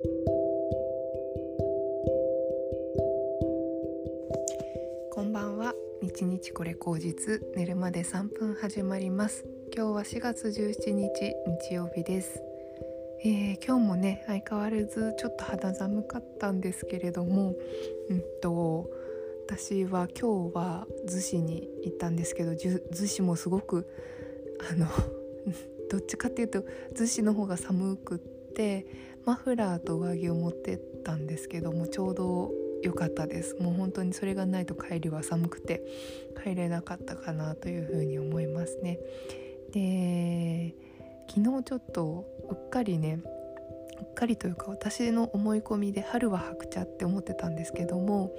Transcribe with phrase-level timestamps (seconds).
[0.00, 0.06] こ
[5.22, 5.74] んばんは。
[6.00, 7.42] 日日これ口実。
[7.56, 9.44] 寝るまで3分始まります。
[9.74, 11.34] 今日は4月17日
[11.68, 12.40] 日曜日です。
[13.24, 17.56] えー、今日もね相変わらずちょっと肌寒かったんですけれども、
[18.08, 18.88] うんと、
[19.48, 23.88] 私は今日は逗子に行ったんですけど逗子もすごく
[24.70, 24.86] あの
[25.90, 26.62] どっちかっていうと
[26.94, 28.18] 逗子の方が寒くっ
[28.54, 28.86] て
[29.28, 32.50] マフラーと上着を持ってったんですけどもちょうど
[32.82, 33.56] 良かったです。
[33.56, 35.82] もう本当にそれがないと帰りは寒くて
[36.42, 38.98] 帰れなかったかなというふうに思いますね。
[39.72, 40.74] で
[41.28, 43.20] 昨日ちょっとうっかりね
[44.00, 48.32] うっかりというか私の思い込みで春は白茶って思ってたんですけども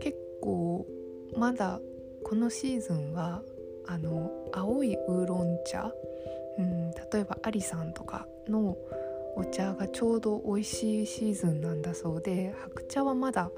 [0.00, 0.86] 結構
[1.34, 1.80] まだ
[2.24, 3.40] このシーズンは
[3.86, 5.90] あの青いウーロン茶、
[6.58, 8.76] うん、例えばアリさんとかの
[9.36, 13.50] お茶がちょうど美味しいシーズンなんだそうで白茶はまだ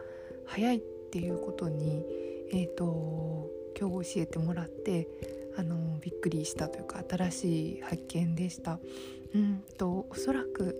[0.44, 2.04] 早いっていうことに、
[2.52, 5.08] えーと、今日教えてもらって
[5.56, 8.78] あのびっくりしたというか新しい発見でした。
[9.34, 10.76] うんとおそらく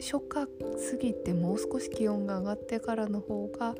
[0.00, 3.74] 初夏過ぎてもう少し気温が上がってからの方が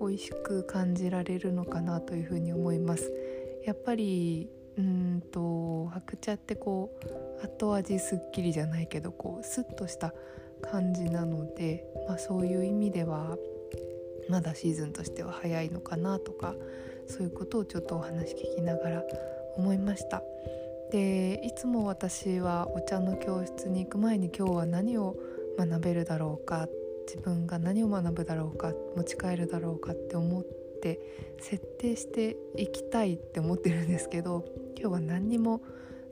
[0.00, 3.12] 美味しく感じられるのかなというふうに思います。
[3.64, 6.90] やっぱりうんと白茶ってこ
[7.40, 10.12] う後味すっきりじゃないけどこうスッとした
[10.60, 13.36] 感じなので、まあ、そういう意味では
[14.28, 16.54] まだシーズンとしては早いのかなとか
[17.06, 19.04] そういうことをちょっとお話聞きながら
[19.56, 20.22] 思いました。
[20.90, 25.16] でいつも私はお茶の教室に行く前に今日は何を
[25.58, 26.68] 学べるだろうか
[27.06, 30.44] 自分が何を学ぶだろうか持ち帰るだろうかって思っ
[30.80, 31.00] て
[31.40, 34.44] 設定していきたいって思ってるんですけど
[34.78, 35.62] 今日は何にも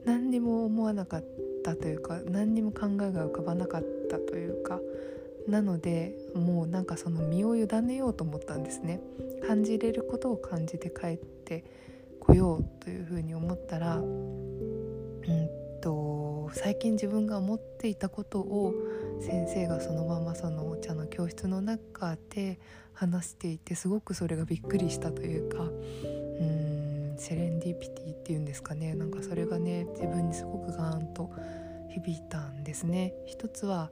[0.05, 1.23] 何にも思わなかっ
[1.63, 4.79] たというか何にも考えが浮かばなかったというか
[5.47, 8.99] なのでもうなんかその身を委ねようと思ったんですね。
[9.47, 11.63] 感じれることを感じて帰って
[12.19, 15.49] こようというふうに思ったらうん
[15.81, 18.73] と最近自分が思っていたことを
[19.21, 22.59] 先生がそのままそのお茶の教室の中で
[22.93, 25.67] 話していてすごくそれがびっくりしたというかう
[26.43, 26.64] ん
[27.17, 28.93] セレンディピティっていうんですかね。
[28.95, 31.31] なんかそれがね自分にすごくガーンと
[31.89, 33.13] 響いたんですね。
[33.25, 33.91] 一つは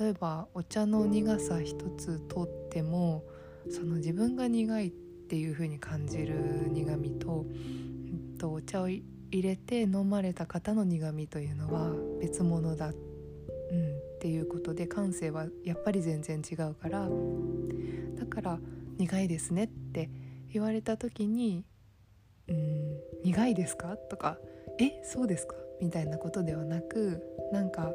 [0.00, 3.24] 例えばお茶の苦さ一つとっても
[3.70, 6.34] その自分が苦いっていう風に感じる
[6.70, 9.02] 苦味と,、うん、とお茶を入
[9.32, 17.08] れて飲まれた方の苦味というのは別物だ、うん、っていうことで感性はやっぱり全然違うから
[18.18, 18.58] だから
[18.98, 20.10] 苦いですねって
[20.52, 21.64] 言われた時に
[22.48, 23.96] うん苦いですか？
[23.96, 24.38] とか
[24.78, 25.54] えそうですか？
[25.80, 27.22] みたいなことではなく
[27.52, 27.92] なんか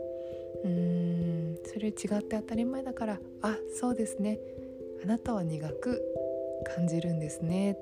[0.63, 4.40] うーんそれ違って当たり前だからあそうですね。
[5.03, 6.02] あなたは苦く
[6.75, 7.78] 感じるんですね。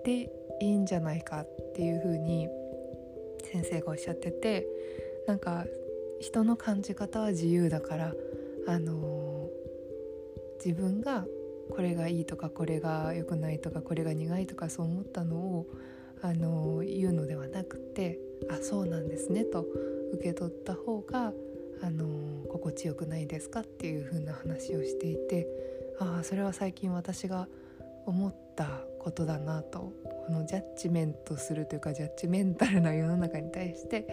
[0.00, 0.30] って
[0.60, 2.48] いいんじゃないかっていうふうに
[3.42, 4.66] 先生がおっしゃってて
[5.26, 5.66] なんか
[6.20, 8.14] 人の感じ方は自由だから
[8.66, 11.26] あのー、自分が
[11.70, 15.66] これがいいとかこれが良くないとかこれが苦いとかそう思ったのを
[16.24, 18.18] あの言うのではなくて
[18.48, 19.66] 「あそうなんですね」と
[20.14, 21.34] 受け取った方が
[21.82, 22.06] あの
[22.48, 25.46] 心地よくないですかっていう風な話をしていて
[25.98, 27.46] ああそれは最近私が
[28.06, 29.92] 思ったことだなと
[30.26, 34.06] このジャッジメントするというかジャッジメンタルな世の中に対して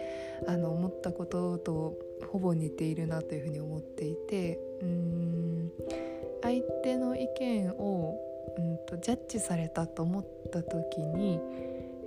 [0.46, 1.98] あの思ったことと
[2.30, 5.72] ほぼ似ているなというふうに思っていてうん
[6.42, 8.18] 相手の意見を
[8.58, 11.40] うんとジャッジされたと思った時に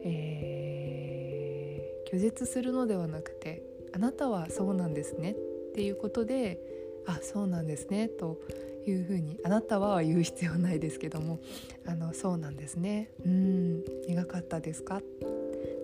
[0.05, 5.35] えー、拒絶するのではなくてあなたはそうなんですねっ
[5.73, 6.59] ていうことで
[7.05, 8.39] あそうなんですねと
[8.87, 11.39] いうふうにあなたは言う必要ないですけども
[11.85, 15.01] あのそうなんですねうん苦かったですか？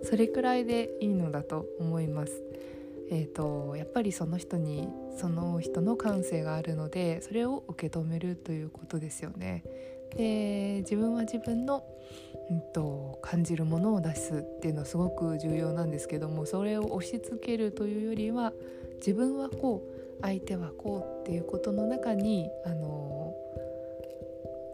[0.04, 2.42] それくらいでいいのだと思います。
[3.10, 9.64] えーと、やっぱりその人にその人の感性があるのでそれを受け止めるということですよね。
[10.16, 11.84] で自分は自分の、
[12.50, 18.52] うんと、感じるものを出すっていうのはすごく重要なんですけどもそれを押し付けるというよりは
[18.96, 23.34] 自分はこう相手はこうっていうことの中にあの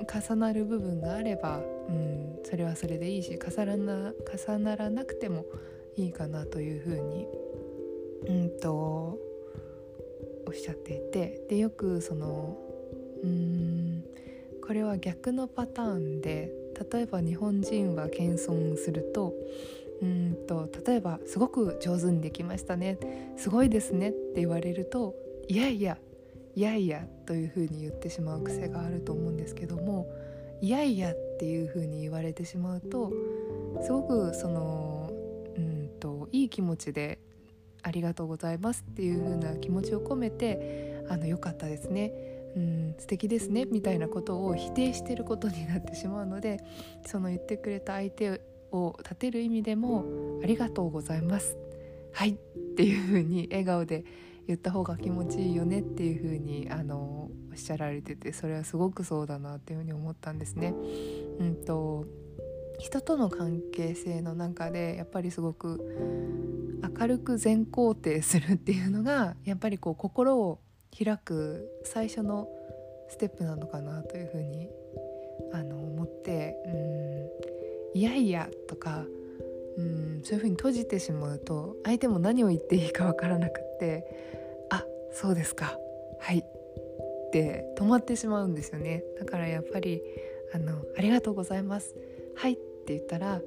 [0.09, 1.59] 重なる部分があれば、
[1.89, 4.13] うん、それはそれでいいし重なら
[4.47, 5.45] 重ならなくても
[5.97, 7.27] いいかなというふうに、
[8.27, 9.19] うんと
[10.47, 12.57] おっしゃっていてでよくその
[13.23, 13.98] うん
[14.69, 16.53] これは逆のパターンで
[16.93, 19.33] 例えば日本人は謙遜すると
[20.03, 22.99] うんと例えばすごく上手にできましたね
[23.39, 25.15] すごいですねって言われると
[25.49, 25.97] いやいや
[26.55, 30.07] いやいやというふうに言ってしまう癖があると思うんですけども
[30.61, 33.11] いやいやっていうふうに言われてしまうと
[33.81, 35.11] すごくその
[35.57, 37.21] うんといい気持ちで
[37.83, 42.38] ありがとうございますっていう風な気持ちを込めてあの良かったですね。
[42.57, 46.59] うん素敵ですねみたいなことを否定してることになってしまうので
[47.07, 48.41] その言ってくれた相手
[48.73, 50.05] を立てる意味でも
[50.43, 51.57] 「ありがとうございます」
[52.13, 52.37] 「はい」っ
[52.77, 54.05] ていう風に笑顔で
[54.47, 60.75] 言った方が気持ちいいよねっていう風にあのおっしゃられててそれはすごくそうだなっていう風に思ったんですね。
[61.39, 62.07] うんと
[62.79, 70.61] 人との関係性の中でやっぱりすごく明るく全肯定するっていうのがやっぱりこう心を
[70.97, 72.49] 開く最初の
[73.09, 74.69] ステップなのかなというふうに
[75.53, 76.57] あの思って
[77.95, 79.05] うんいやいやとか
[79.77, 84.05] うんそういうふうに閉じてしまうと相手も何を言っていいか分からなくって
[84.71, 85.79] あそうですか
[86.21, 86.43] はいっ
[87.33, 89.05] て止まってしまうんですよね。
[89.19, 90.03] だからやっぱり
[90.53, 91.95] あのありがとうございます
[92.37, 93.41] はいって言ったら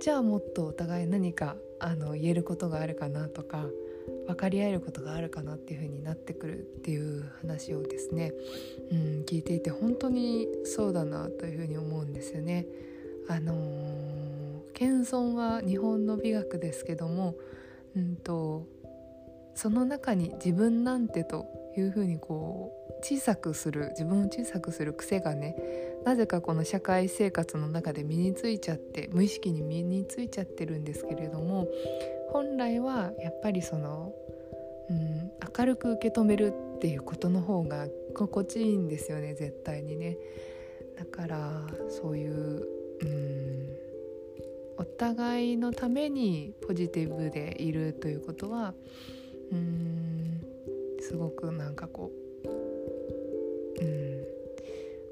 [0.00, 3.66] じゃあもっとお互い何かあの言えることがあるかなとか
[4.26, 8.32] 分かり合えることがあるかなっていう風になってくるっていう話をですね、
[8.90, 12.66] うん、聞いていて本当にそうだなという風に思うんですよね。
[13.28, 17.34] あのー、謙遜は日本の美学ですけども、
[17.96, 18.66] うんと、
[19.54, 25.56] その中に自分なんてという風にこう小さくする自分を小さくする癖がね
[26.04, 31.68] なぜかこの社会生活の中で身についちゃって無意識に身についちゃってるんですけれども
[32.34, 34.12] 本来はやっぱりその、
[34.90, 40.18] うん、明るく受け止めるっていうことの方が心地いいんですよね絶対にね。
[40.98, 43.68] だからそういう、うん、
[44.78, 48.74] お互いのためにポジティブでいるということは
[49.52, 50.40] うん
[50.98, 52.10] すごくなんかこ
[52.44, 54.24] う、うん、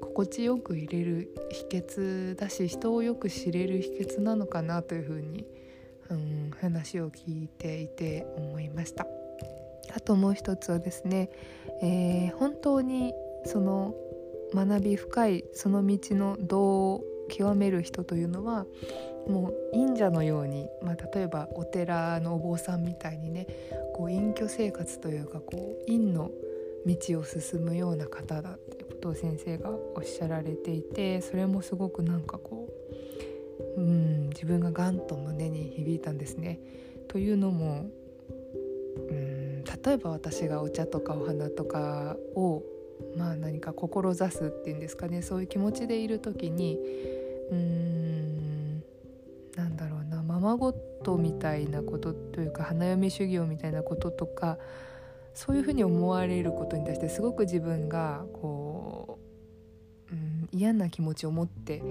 [0.01, 5.45] 心地よく入れる秘訣だし人をよく知れる秘訣なのかなというふうに、
[6.09, 9.07] うん、話を聞いていて思いました。
[9.95, 11.29] あともう一つはですね、
[11.81, 13.13] えー、本当に
[13.45, 13.93] その
[14.53, 18.65] 学び深いその道の道を極める人というのは
[19.27, 23.47] もう忍者のように、まあ、例えばお寺のお坊さんみたいにね
[23.93, 26.31] こう隠居生活というかこう陰の
[26.85, 32.67] 道を進むような方だってことを先生がおっしゃられていてそれもすごくなんかこ
[33.77, 36.59] ううん自分がガンと胸に響いたんですね。
[37.07, 37.85] というのも
[39.09, 42.63] うん例えば私がお茶とかお花とかを
[43.17, 46.79] まあ何か志すっていうんですかねそういう気持ちでいる時に
[47.51, 48.83] うーん
[49.55, 54.57] なんだろうなままごとみたいなことというか花嫁修行みたいなこととか
[55.33, 59.19] そういうふうに思われることに対してすごく自分がこ
[60.11, 61.81] う、うん、嫌な気持ちを持って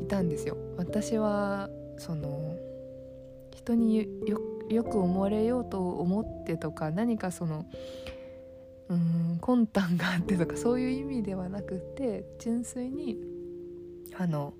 [0.00, 0.56] いたんですよ。
[0.76, 1.68] 私は
[2.02, 2.56] その
[3.54, 4.08] 人に
[4.68, 7.64] よく思われようと思ってとか何かその
[8.88, 13.16] うん魂胆があってとかそういう意味ではなくて純粋に
[14.18, 14.52] あの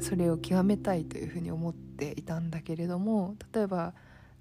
[0.00, 3.94] それを極めたいというふうに思っていたんだけれども例えば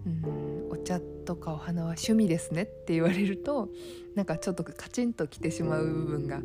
[0.05, 3.69] うんお茶とかお花は趣味ですねって言われると
[4.15, 6.41] なんかちょっとカチンときてしまう部分が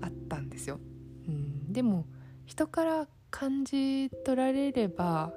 [0.00, 0.78] あったんですよ。
[1.26, 2.06] うん、でも
[2.46, 5.32] 人から感じ取られれば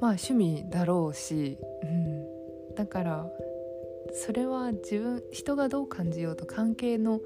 [0.00, 3.26] まあ趣味だろうし、うん、だから
[4.12, 7.20] それは自分人がどう感じようと関係の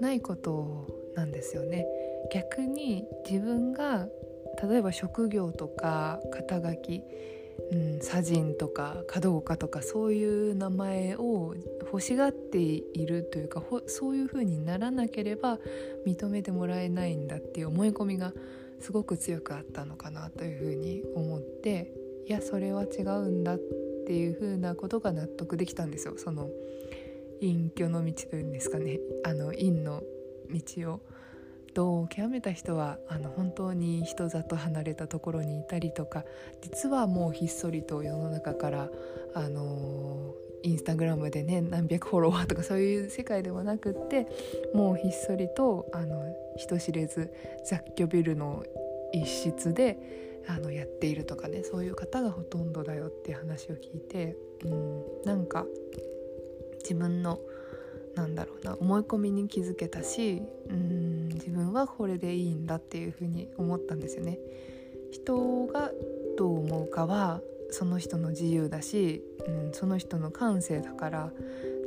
[0.00, 1.86] ないことなんですよね。
[2.32, 4.08] 逆に自分が
[4.62, 7.02] 例えば職業とか肩書き
[7.70, 15.58] うん、茶人とか華道家とかそういう名前を欲しがっているというかそういう風にならなければ
[16.06, 18.32] 認めてもらえないんだっていう思い込みが
[18.82, 21.92] すごく強くあったのかなという風に思って
[22.26, 23.58] いやそれは違うんだっ
[24.06, 26.50] ていう風なことが納得できたんですよその
[27.40, 30.02] 隠居の道というんですかねあの陰の
[30.50, 31.00] 道を。
[31.74, 36.24] と極めた人はあの本当に人里離れたところにいたりとか
[36.60, 38.90] 実はもうひっそりと世の中から
[39.34, 44.26] あのインスタグラムでね何百フォロワーとかそういう世界ではなくって
[44.74, 46.24] もうひっそりとあの
[46.56, 47.32] 人知れず
[47.64, 48.64] 雑居ビルの
[49.12, 49.98] 一室で
[50.48, 55.66] あのやっているとかねそういう方がほとんどだよっていう話を聞いて、うん、なんか
[56.82, 57.38] 自分の
[58.14, 64.38] なんだろうな思い込みに気づけたしうん自分はこれでいいんだっていうふうに思ったんですよね。
[65.10, 65.90] 人が
[66.36, 67.40] どう思うかは
[67.72, 71.30] その人の自由だし、うん、その人の感性だから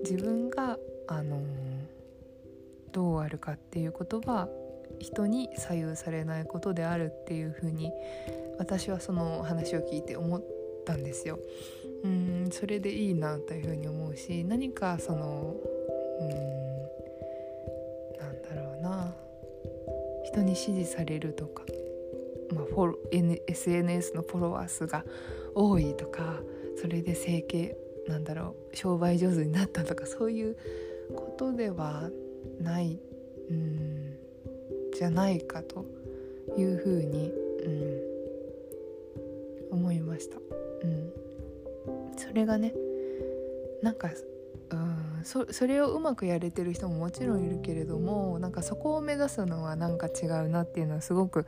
[0.04, 0.77] 自分が
[1.08, 1.42] あの
[2.92, 4.50] どうあるかっていうことは
[5.00, 7.92] 人に左右されないことであるっていうふうに
[8.58, 10.44] 私はその話を聞いて思っ
[10.86, 11.39] たんですよ。
[12.04, 15.56] うんそれでいいなというふうに思うし何かその
[16.20, 16.30] うん
[18.20, 19.13] なんだろうな
[20.24, 21.63] 人に支持されるとか、
[22.56, 22.66] まあ、
[23.48, 25.04] SNS のフォロワー数が
[25.54, 26.40] 多いとか
[26.78, 30.58] それで整形なんだろう商売上手になったとかそういう
[31.16, 32.10] ことでは
[32.60, 33.00] ない
[33.50, 34.18] うん
[34.94, 35.86] じゃないかと
[36.58, 37.34] いうふうに、
[39.72, 40.38] うん、思いました。
[40.38, 41.12] うん、
[42.16, 42.74] それがね
[43.82, 44.10] なんか
[45.25, 51.48] そそれをうまくやれてる人ももちろんいるけれどもなんかそこを目指すのはなんか違うなっていうのはすごく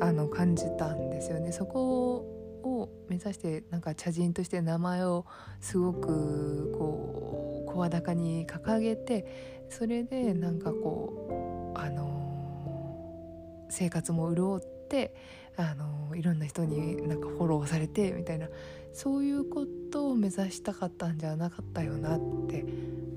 [0.00, 1.52] あの感じたんですよね。
[1.52, 2.16] そこ
[2.64, 5.24] を目指してなんか茶人として名前を
[5.60, 15.14] すごくこう声高に掲げてそれでなんかこうあの生活も潤って
[15.56, 18.48] あのいろんな人になんかフォローされてみたいな
[18.92, 22.64] そういうことを目指したかったんじゃなかったよなって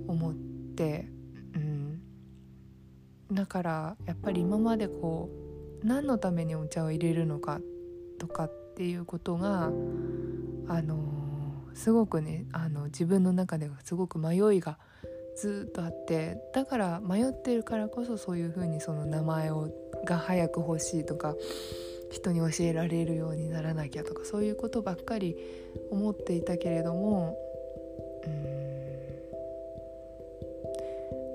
[0.08, 0.34] 思っ
[0.76, 1.08] て、
[1.56, 2.02] うん、
[3.32, 5.30] だからやっぱり今までこ
[5.84, 7.60] う何のためにお茶を入れるのか
[8.20, 9.72] とかっていうことが
[10.68, 10.98] あの
[11.74, 14.80] すごくねあの自分の中ではすごく迷いが
[15.36, 19.70] ずっとあってだから迷ってるからこそそういうふうにその名前を
[20.06, 21.36] が早く欲しいとか
[22.16, 25.36] 人に教えられるようにならなきゃとかそういうことばっかり
[25.92, 27.38] 思っていたけれども
[28.26, 28.30] う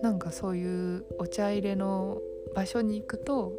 [0.00, 0.02] ん。
[0.02, 2.22] なんかそういうお茶入れの
[2.54, 3.52] 場所に行くと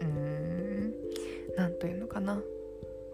[0.00, 0.94] うん
[1.56, 2.42] 何というのかな。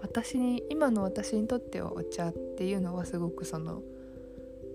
[0.00, 3.83] 私に今の私にとってはお茶っていうのはすごくその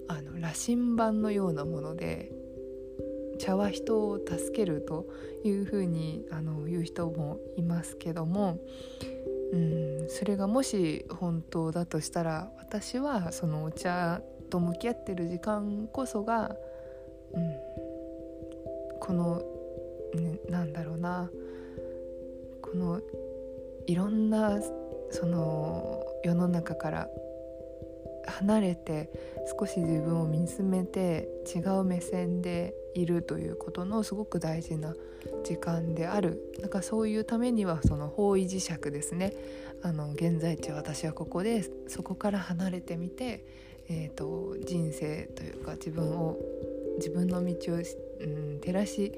[0.08, 2.32] あの羅針盤のようなもので
[3.40, 5.08] 茶は人を助けると
[5.44, 8.60] いうふうにあの言う人もいますけども、
[9.54, 16.56] うん、それがもし本当だとしたら私はそのお茶と向き合ってる時間こそが、
[17.34, 17.56] うん、
[19.00, 19.42] この、
[20.16, 21.30] ね、なんだろうな
[22.62, 23.02] この
[23.88, 24.60] いろんな
[25.12, 27.10] その世の中から
[28.28, 29.10] 離れて
[29.60, 34.96] 少し自分を見つめて違う目線でいるということのすごく大事な
[35.44, 36.54] 時間である。
[36.60, 39.34] なんかそういうためにはその方位磁石ですね。
[39.82, 43.46] あの現在地私はここでそこから離れてみて、
[43.88, 46.38] えーと、人生というか自分を
[46.98, 49.12] 自分の道を、うん、照らし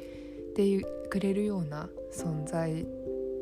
[0.56, 2.86] てくれるような存在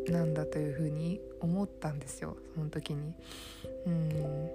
[0.08, 3.14] なんだというふうに思ったんですよその時に。
[3.86, 4.50] うん。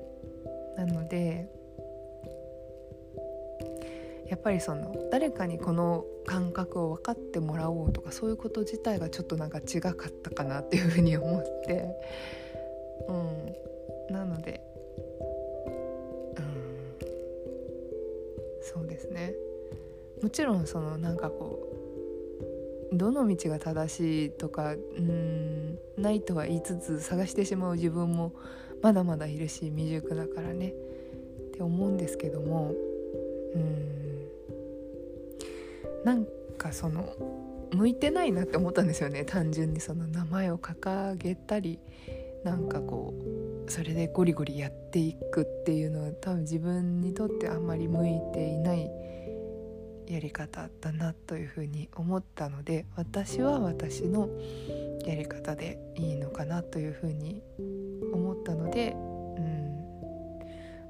[0.76, 1.49] なので
[4.28, 11.87] やっぱりその誰かにこの感覚を分かってもらおうとかそういうこと自体がちょっとなんか違かったかなっていうふうに思って。
[13.09, 14.14] うん。
[14.14, 14.61] なので
[16.37, 16.45] うん。
[18.62, 19.35] そうですね。
[20.23, 21.69] もちろんそのなんかこ
[22.93, 28.33] うどの道が正しいとかうんないとは言いつつ探してしまう自分も
[28.83, 30.69] まだまだいるし未熟だからね。
[30.69, 32.73] って思うんですけども。
[33.54, 34.04] うん。
[36.05, 36.27] なん
[36.59, 37.15] かその
[37.73, 39.25] 向いてないなって思ったんですよね。
[39.25, 41.79] 単純にその名前を掲げたり
[42.45, 43.15] なんかこ
[43.67, 48.91] うそれでゴリゴリやっていくっていうのは多分自分にとってあんまり向いていない
[50.07, 54.29] やり方だなというふうに思ったので私は私の
[55.07, 57.43] やり方でいいのかなというふうに
[58.13, 59.65] 思ったので、うん。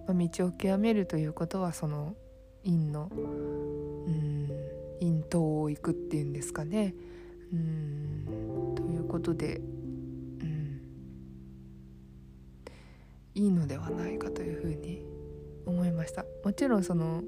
[0.07, 2.15] まあ、道を極めるということはその
[2.63, 3.11] 院の、
[5.75, 6.95] 頭を行くっていうんですかね。
[7.53, 9.61] うんということで、う
[10.45, 10.81] ん、
[13.35, 15.05] いいのではないかというふうに
[15.67, 16.25] 思いました。
[16.45, 17.23] もちろんその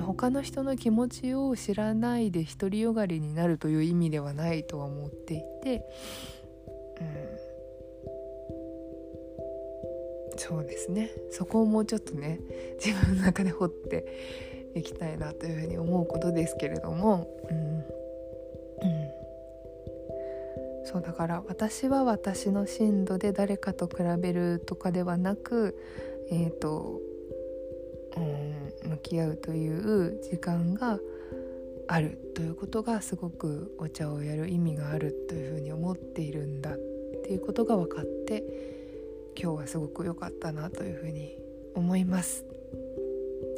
[0.00, 5.82] 他の人の気持ちを知らないで独りよがりになるという意味ではないとは思っていて、
[10.32, 12.40] うん、そうですねそこをもうちょっとね
[12.82, 17.56] 自分の中で掘っていきたいなというふうに思うことですけれども、うん。
[18.78, 19.08] うん、
[20.84, 25.74] そうだから私は私の進度で誰かと比べるとかではなく
[26.30, 27.00] えっ、ー、と
[28.16, 30.98] うん向き合うという時間が
[31.88, 36.78] あるということがすごくお茶をやる意味があるというふうに思っているんだっ
[37.24, 38.44] ていうことが分かって
[39.40, 41.38] 今日はすごく良かったなというふうに
[41.74, 42.44] 思います。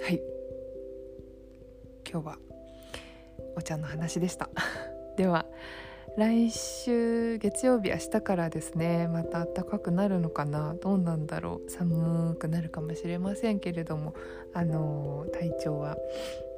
[0.02, 0.37] はい。
[2.10, 2.38] 今日は
[3.56, 4.48] お茶の話でした。
[5.16, 5.44] では
[6.16, 10.74] 来週月曜日明日からですねまた暖かくなるのかな？
[10.80, 11.70] どうなんだろう？
[11.70, 14.14] 寒くなるかもしれませんけれども
[14.54, 15.96] あの体調は、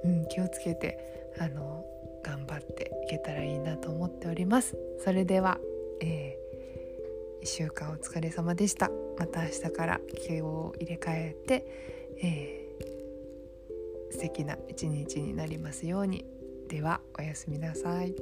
[0.05, 1.85] うん、気をつけてあの
[2.23, 4.77] 頑張っていけたらいいなと思っております。
[4.99, 5.59] それでは、
[6.01, 8.91] えー、1週間お疲れ様でした。
[9.19, 11.67] また明日から気を入れ替えて、
[12.23, 12.60] えー、
[14.11, 16.25] 素敵な一日になりますように
[16.69, 18.15] ではおやすみなさい。